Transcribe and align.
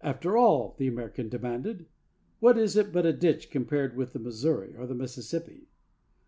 'After 0.00 0.36
all,' 0.36 0.76
the 0.78 0.86
American 0.86 1.28
demanded, 1.28 1.86
'what 2.38 2.56
is 2.56 2.76
it 2.76 2.92
but 2.92 3.04
a 3.04 3.12
ditch 3.12 3.50
compared 3.50 3.96
with 3.96 4.12
the 4.12 4.20
Missouri 4.20 4.76
or 4.76 4.86
the 4.86 4.94
Mississippi?' 4.94 5.66